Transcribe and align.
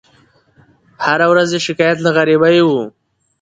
هره 1.05 1.27
ورځ 1.31 1.49
یې 1.55 1.59
شکایت 1.67 1.97
له 2.01 2.09
غریبۍ 2.17 2.57
وو 2.63 2.83